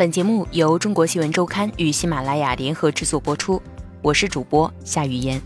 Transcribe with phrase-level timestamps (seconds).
[0.00, 3.60] 本节目由中国新闻周刊与喜马拉雅联合制作播出，
[4.00, 5.38] 我是主播夏雨嫣。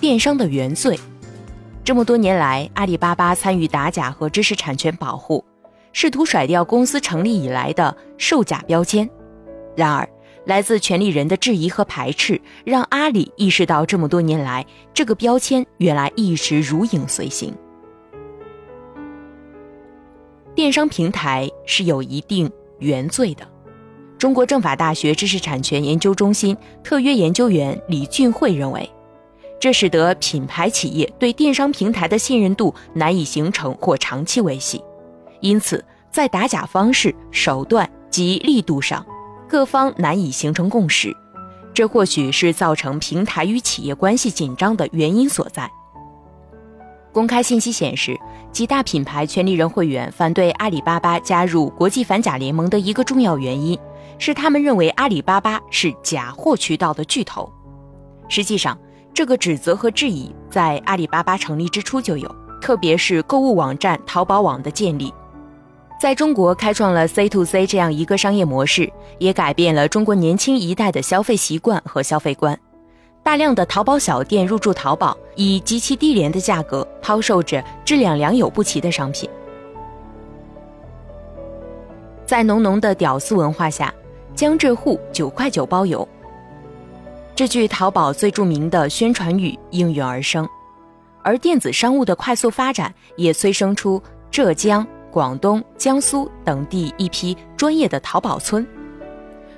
[0.00, 0.98] 电商的原罪，
[1.84, 5.44] 这么多年来，阿里巴巴参与打假和知识产权保护，
[5.92, 9.08] 试图甩掉公司成立以来的售假标签。
[9.76, 10.08] 然而，
[10.46, 17.54] 来自权利人的质疑和排斥，让阿里意识到，这么多年来，这个标签原来一直如影随形。
[20.54, 23.44] 电商平台是有一定原罪的。
[24.16, 28.88] 中国政法大学知识产权研究中心特约研究员李俊慧认为，
[29.60, 34.80] 这使得品牌企业对电商平台的信任度难以形成或长期维系，
[35.40, 39.04] 因此在打假方式、手段及力度上，
[39.48, 41.14] 各方难以形成共识，
[41.74, 45.68] 这或许是造成平台与企业关系紧张的原因所在。
[47.14, 48.18] 公开信息显示，
[48.50, 53.78] 几大品牌权利人会员反对阿里巴巴加入国际反假联盟的一个重要原因，
[54.18, 57.48] 是他们认为阿里巴巴是假货渠道的巨头。
[58.28, 58.76] 实际上，
[59.14, 62.28] 这个指责和质疑在阿里巴巴成立之初就有，
[62.60, 65.14] 特别是购物网站淘宝网的建立，
[66.00, 72.58] 在中国开创了 C to C 这样一个商业模式，也改变了中国年轻一代的消费习惯和消费观。
[73.24, 79.28] 大量的淘宝小店入驻淘宝，以极其低廉的价格抛售着质量良莠不齐的商品。
[82.26, 83.92] 在浓浓的屌丝文化下，
[84.34, 86.06] 江浙沪九块九包邮，
[87.34, 90.46] 这句淘宝最著名的宣传语应运而生。
[91.22, 94.00] 而电子商务的快速发展，也催生出
[94.30, 98.66] 浙江、广东、江苏等地一批专业的淘宝村。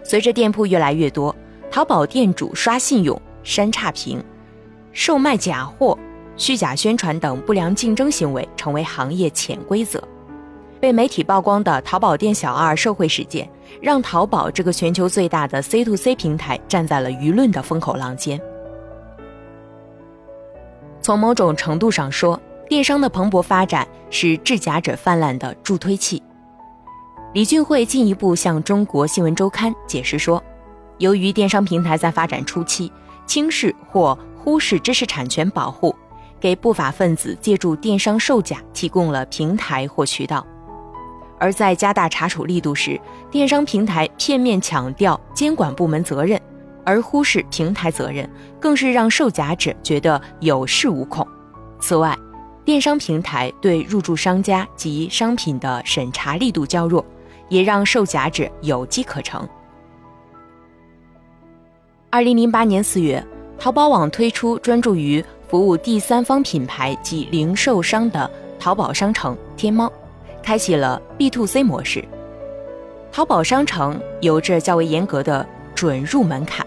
[0.05, 1.35] 随着店铺越来越多，
[1.69, 3.21] 淘宝店主刷信用。
[3.47, 4.21] 删差评、
[4.91, 5.97] 售卖假货、
[6.37, 10.03] 虚假宣传等不良竞争行为成为行业潜规则。
[10.81, 13.49] 被媒体曝光的淘宝店小二受贿事件，
[13.81, 18.39] 让淘宝这个全球最大的 C to C 平台站在了舆论的风口浪尖。
[21.01, 26.21] 从某种程度上说，电商的蓬勃发展是制假者泛滥的助推器。
[27.33, 30.43] 李俊慧进一步向中国新闻周刊解释说，
[30.99, 32.93] 由于电商平台在发展初期，
[33.27, 35.95] 轻视或忽视知识产权保护，
[36.41, 40.41] 给不法分子借助电商售假提供了平台或渠道；
[41.39, 43.01] 而在加大查处力度时，
[43.31, 46.41] 电商平台片面强调监管部门责任，
[46.85, 48.29] 而忽视平台责任，
[48.61, 51.27] 更是让售假者觉得有恃无恐。
[51.81, 52.17] 此外，
[52.65, 57.05] 电商平台对入驻商家及商品的审查力度较弱，
[57.49, 59.47] 也让售假者有机可乘。
[62.17, 63.23] 二零零八年四月，
[63.59, 69.93] 淘宝网推出专注于服务第三方品牌及零售商的淘宝商城天猫，
[70.43, 72.03] 开启了 B to C 模式。
[73.13, 76.67] 淘宝商城有着较为严格的准入门槛，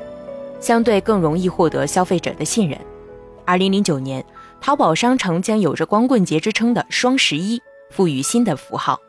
[0.60, 2.80] 相对更容易获得消费者的信任。
[3.44, 4.24] 二零零九年，
[4.62, 9.00] 淘宝商城将有着光棍节之称的双十一赋予新的符号，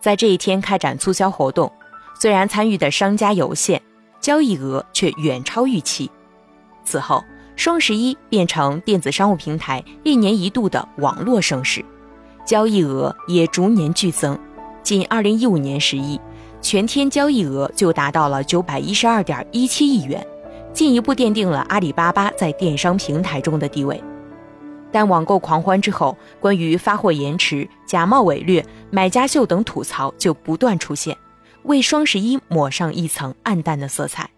[0.00, 1.70] 在这一天开展促销活动，
[2.18, 3.82] 虽然参与的商家有限。
[4.24, 6.10] 交易额却远超预期。
[6.82, 7.22] 此后，
[7.56, 11.84] 双十一变成电子商务平台一年一度的网络盛事，
[12.46, 14.38] 交易额也逐年剧增。
[14.82, 16.18] 仅2015年十一，
[16.62, 20.26] 全天交易额就达到了912.17亿元，
[20.72, 24.02] 进一步奠定了阿里巴巴在电商平台中的地位。
[24.90, 31.14] 但网购狂欢之后，关于发货延迟、假冒伪劣、买家秀等吐槽就不断出现。
[31.64, 34.30] 为双十一抹上一层暗淡的色彩。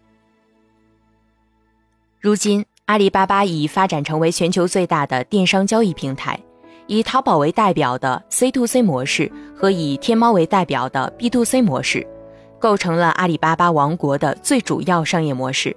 [2.21, 6.41] 如今，阿里巴巴已发展成为全球最大的电商交易平台，
[6.87, 12.07] 以淘宝为代表的 C to C 模式和以天猫为代表的 B to C 模式，
[12.59, 15.77] 构成了阿里巴巴王国的最主要商业模式。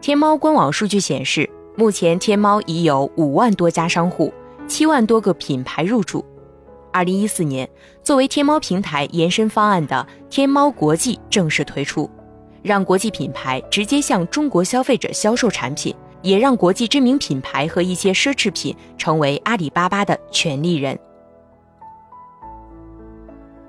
[0.00, 4.32] 天猫官网数据显示，目前天猫已有五万多家商户，
[4.66, 6.24] 七万多个品牌入驻。
[6.94, 7.68] 二零一四年，
[8.04, 12.08] 作为天猫平台延伸方案的天猫国际正式推出，
[12.62, 15.92] 让国际品牌直接向中国消费者销售产品，
[16.22, 20.96] 也让国际知名品牌和一些奢侈品成为阿里巴巴的权利人。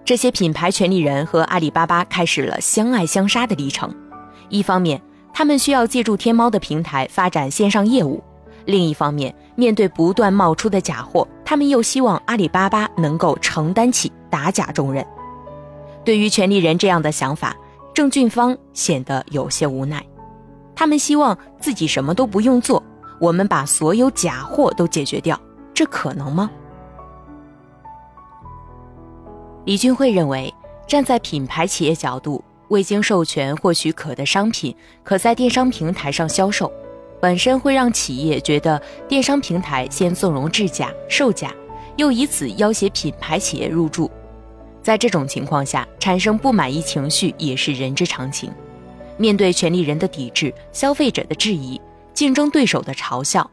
[0.05, 3.91] 这些品牌权利人和阿里巴巴开始了相爱相杀的历程。
[4.49, 5.01] 一方面，
[5.33, 8.23] 他们需要借助天猫的平台发展线上业务。
[8.65, 15.05] 另一方面，面对不断冒出的假货，他们又希望阿里巴巴能够承担起打假重任。
[16.03, 17.55] 对于权利人这样的想法，
[17.93, 20.05] 郑俊芳显得有些无奈。
[20.75, 22.83] 他们希望自己什么都不用做，
[23.19, 25.39] 我们把所有假货都解决掉，
[25.73, 26.51] 这可能吗？
[29.63, 30.53] 李俊慧认为，
[30.85, 36.71] 站在品牌企业角度，未经授权或许可的商品可在电商平台上销售，
[37.25, 41.51] 本身会让企业觉得电商平台先纵容制假售假，
[41.97, 44.11] 又以此要挟品牌企业入驻。
[44.83, 48.51] 在这种情况下，产生不满意情绪也是人之常情。
[49.17, 51.81] 面对权利人的抵制、消费者的质疑、
[52.13, 53.49] 竞争对手的嘲笑，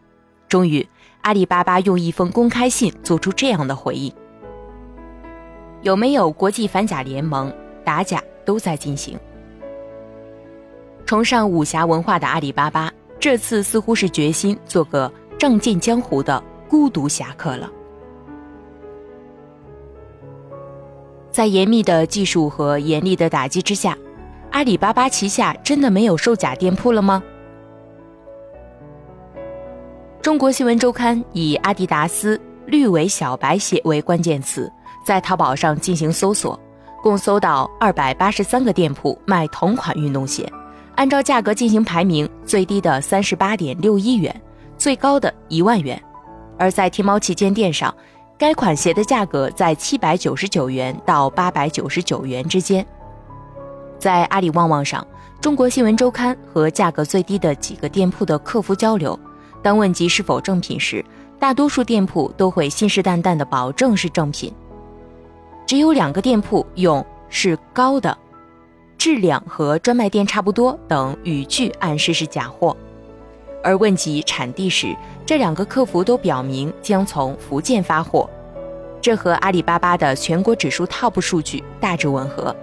[0.50, 0.86] 终于，
[1.22, 4.12] 阿里巴巴用一封公开信做出这样的回应。
[5.80, 7.50] 有没有国际反假联盟？
[7.86, 9.18] 打假都在进行。
[11.06, 12.92] 崇尚武侠文化的阿里巴巴，
[13.22, 17.70] 这次似乎是决心做个仗剑江湖的孤独侠客了。
[21.30, 23.96] 在严密的技术和严厉的打击之下，
[24.50, 27.22] 阿里巴巴旗下真的没有售假店铺了吗？
[30.20, 34.68] 中国新闻周刊以阿迪达斯绿尾小白鞋为关键词。
[35.06, 36.58] 在淘宝上进行搜索，
[37.00, 40.50] 共搜到二百八十三个店铺卖同款运动鞋，
[40.96, 44.42] 按照价格进行排名，最低的三十八点六一元，
[44.76, 46.00] 最高的一万元。
[46.58, 47.92] 而在天猫旗舰店上，
[48.38, 52.86] 该款鞋的价格在七百九十九元到八百九十九元之间。
[53.98, 55.04] 在阿里旺旺上，
[55.40, 59.18] 中国新闻周刊和价格最低的几个店铺的客服交流，
[59.62, 61.04] 当问及是否正品时，
[61.38, 64.52] 大多数店铺都会信誓旦旦地保证是正品。
[65.66, 68.16] 只有两个店铺用是高的，
[69.02, 72.76] 质量和专卖店差不多等语句暗示是假货，
[73.60, 74.96] 而问及产地时，
[75.26, 78.30] 这两个客服都表明将从福建发货，
[79.00, 82.54] 这和阿里巴巴的全国指数 TOP 数据大致吻合。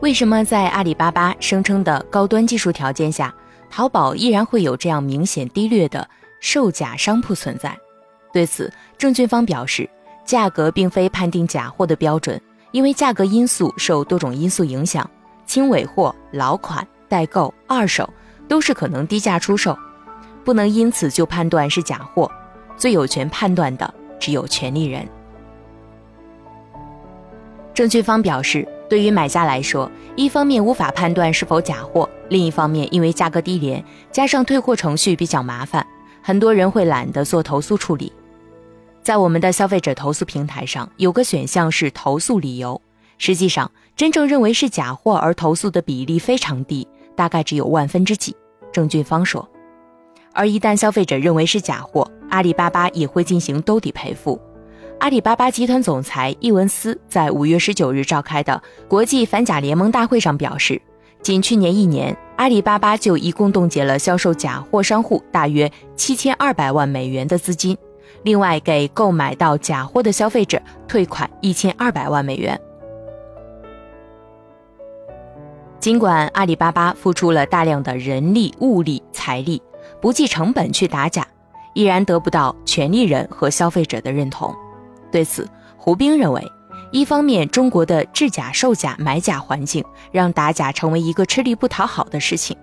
[0.00, 3.34] 为什么在阿里巴巴声称的高端技术条件下，
[3.70, 6.06] 淘宝依然会有这样明显低劣的
[6.40, 7.74] 售假商铺存在？
[8.34, 9.88] 对此，郑俊芳表示，
[10.26, 12.38] 价格并非判定假货的标准，
[12.74, 15.08] 因为价格因素受多种因素影响，
[15.46, 18.12] 轻尾货、老款、代购、二手
[18.48, 19.78] 都是可能低价出售，
[20.42, 22.28] 不能因此就判断是假货。
[22.76, 25.06] 最有权判断的只有权利人。
[27.72, 35.86] 郑俊芳表示，对于买家来说，一方面无法判断是否假货，另一方面因为价格低廉，加上退货程序比较麻烦，
[36.20, 38.12] 很多人会懒得做投诉处理。
[39.04, 42.80] 在我们的消费者投诉平台上，有个选项是投诉理由。
[43.18, 48.34] 实际上，真正认为是假货而投诉的比例非常低，大概只有万分之几。
[48.72, 49.46] 郑俊芳说。
[50.32, 54.40] 而一旦消费者认为是假货，阿里巴巴也会进行兜底赔付。
[55.00, 60.80] 阿里巴巴集团总裁易文思在五月十九日召开的国际反假联盟大会上表示，
[61.20, 67.76] 仅去年一年，阿里巴巴就一共冻结了销售假货商户大约七千二百万美元的资金。
[68.22, 72.58] 另外，给购买到假货的消费者退款一千二百万美元。
[75.78, 79.62] 尽管阿里巴巴付出了大量的人力、物力、财力，
[80.00, 81.26] 不计成本去打假，
[81.74, 84.54] 依然得不到权利人和消费者的认同。
[85.12, 85.46] 对此，
[85.76, 86.42] 胡兵认为，
[86.90, 92.56] 一方面，中国的制假、售假、买假环境让打假成为一个吃力不讨好的事情；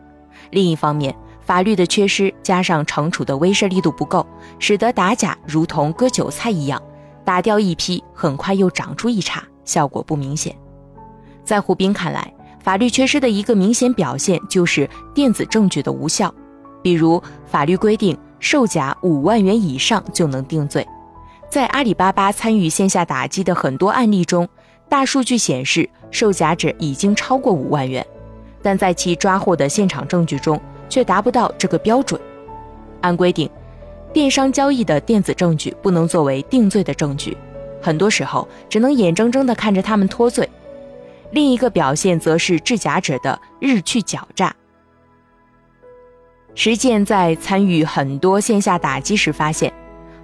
[0.49, 4.25] 另一方面，法律的缺失加上惩处的威慑力度不够，
[4.59, 6.81] 使得打假如同割韭菜一样，
[7.25, 10.55] 打掉一批，很快又长出一茬，效果不明显。
[11.43, 12.31] 在胡斌看来，
[12.63, 16.33] 法律缺失的一个明显表现就是电子证据的无效。
[16.81, 20.87] 比如，法律规定售假五万元以上就能定罪，
[21.49, 24.47] 在阿里巴巴参与线下打击的很多案例中，
[24.87, 28.05] 大数据显示售假者已经超过五万元，
[28.61, 30.59] 但在其抓获的现场证据中。
[30.91, 32.21] 却达不到这个标准。
[32.99, 33.49] 按规定，
[34.13, 37.35] 电商交易的电子证据不能作为定罪的证据，
[37.81, 40.47] 很多时候只能眼睁睁地看着他们脱罪。
[41.31, 44.53] 另一个表现则是制假者的日趋狡诈。
[46.53, 49.71] 实践在参与很多线下打击时发现，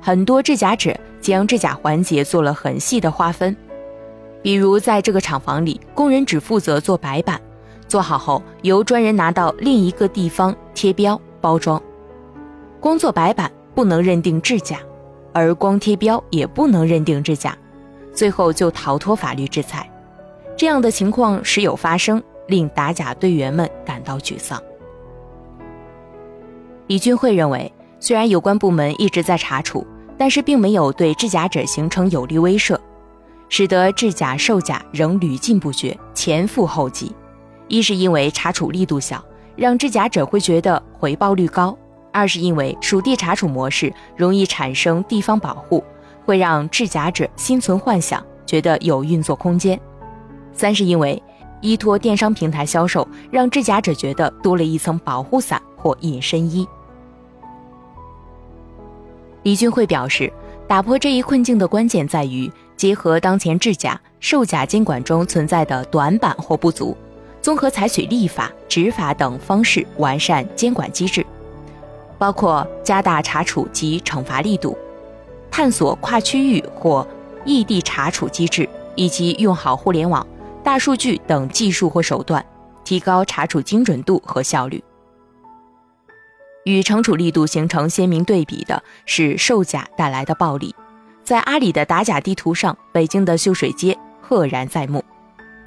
[0.02, 3.56] 很多制假者将制假环节做了很细的划分，
[4.44, 7.42] 比如在这个厂房里，工人只负责做白板。
[7.88, 11.82] 做好后，由专人拿到另一个地方贴标包装。
[12.80, 14.80] 光做白板不能认定制假，
[15.34, 17.58] 而光贴标也不能认定制假，
[18.14, 19.90] 最后就逃脱法律制裁。
[20.56, 24.62] 这样的情况时有发生，令打假队员们感到沮丧。
[26.88, 29.86] 李俊慧认为，虽然有关部门一直在查处，
[30.18, 32.78] 但是并没有对制假者形成有力威慑，
[33.50, 37.12] 使得制假售假仍屡禁不绝，前赴后继。
[37.68, 39.24] 一是因为查处力度小，
[39.56, 41.78] 让制假者会觉得回报率高；
[42.12, 45.84] 二是因为属地查处模式容易产生地方保护，
[46.26, 49.78] 会让制假者心存幻想，觉得有运作空间；
[50.54, 51.22] 三是因为
[51.62, 56.68] 依托电商平台销售，让制假者觉得多了一层保护伞或隐身衣。
[59.44, 60.32] 李俊慧表示，
[60.68, 66.96] 打破这一困境的关键在于结合当前制假、售假监管中存在的短板或不足，
[67.48, 71.26] 综合采取立法、执法等方式完善监管机制，
[72.18, 74.78] 包括加大查处及惩罚力度，
[75.50, 77.08] 探索跨区域或
[77.46, 80.28] 异地查处机制，以及用好互联网、
[80.62, 82.46] 大数据等技术或手段，
[82.84, 84.84] 提高查处精准度和效率。
[86.66, 90.76] 与惩处力度形成鲜明对比的是售假带来的暴利。
[91.24, 95.02] 在阿里的打假地图上，北京的秀水街赫然在目。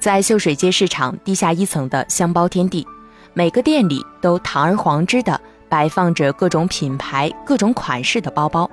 [0.01, 2.83] 在秀水街市场地下一层的箱包天地，
[3.35, 5.39] 每个店里都堂而皇之的
[5.69, 8.67] 摆放着各种品牌、各种款式的包包，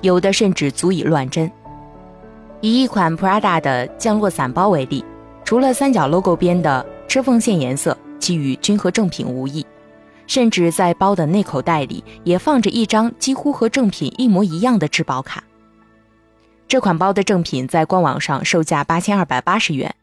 [0.00, 1.52] 有的甚至足以乱真。
[2.62, 5.04] 以一款 Prada 的降落伞包为例，
[5.44, 9.66] 除了三角 logo 边的车缝线颜色，其余均和正品无异。
[10.26, 15.44] 甚至在包的内口袋里也放着一张几乎和正品一模一样的质保卡。
[16.66, 19.94] 这款包的正品在官网上售价八千二百八十元，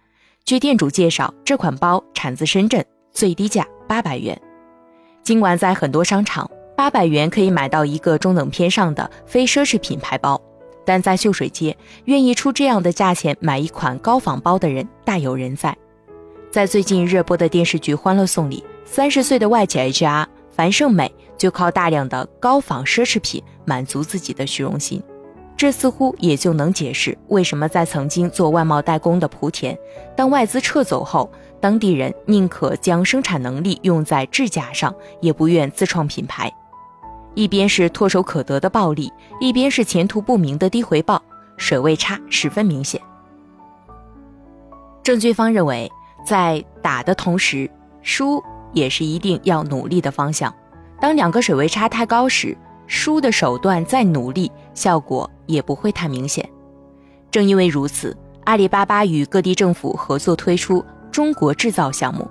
[0.50, 4.36] 据店主介绍，这款包产自深圳，最低价八百元。
[5.22, 10.41] 尽管在很多商场，八百元可以买到一个中等偏上的非奢侈品牌包，
[10.84, 15.77] 但在秀水街，愿意出这样的价钱买一款高仿包的人大有人在。
[16.50, 18.63] 在最近热播的电视剧《欢乐颂》里。
[18.86, 25.00] 三十岁的外企 HR 樊胜美就靠大量的高仿奢侈品满足自己的虚荣心，
[25.60, 29.78] 这似乎也就能解释为什么在曾经做外贸代工的莆田，
[30.16, 36.50] 当外资撤走后，当地人宁可将生产能力用在制假上，也不愿自创品牌。
[37.36, 39.12] 一边是唾手可得的暴利，
[39.42, 41.22] 一边是前途不明的低回报，
[41.58, 43.01] 水位差十分明显。
[45.04, 45.92] 郑军方认为，
[46.25, 47.70] 在打的同时
[48.01, 48.42] 输。
[48.72, 50.54] 也是一定要努力的方向。
[51.01, 52.56] 当两个水位差太高时，
[52.89, 56.48] 输的手段再努力，效果也不会太明显。
[57.29, 62.27] 正因为如此，阿里巴巴与各地政府合作推出中国制造项目，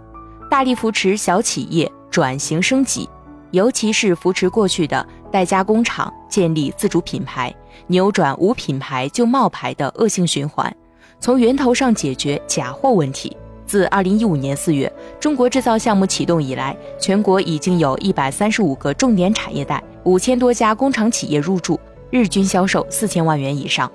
[0.51, 3.09] 大力扶持小企业转型升级，
[3.53, 7.55] 尤其是扶持过去的代加工厂建立自主品牌，
[7.87, 10.77] 扭转无品牌就冒牌的恶性循环，
[11.21, 13.35] 从源头上解决假货问题。
[13.69, 21.79] 自二零一五年四月中国制造项目启动以来，全国已经有一百三十五个重点产业带，五千多家工厂企业入驻，
[22.11, 23.93] 日均销售四千万元以上。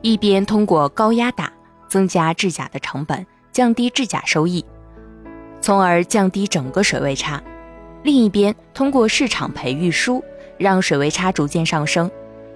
[0.00, 1.52] 一边通过高压打
[1.88, 4.64] 增加制假的成本，降低制假收益，
[5.60, 7.42] 从而降低整个水位差；
[8.04, 10.22] 另一边通过市场培育输，
[10.56, 12.08] 让水位差逐渐上升。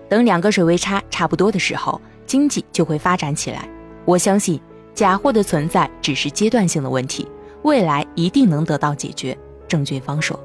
[0.09, 2.01] 等两个水位差差不多的时候。
[2.33, 3.69] 经济就会发展起来。
[4.07, 4.59] 我相信
[4.95, 7.29] 假货的存在只是阶段性的问题，
[7.63, 9.37] 未来一定能得到解决。
[9.69, 10.41] 郑俊芳说。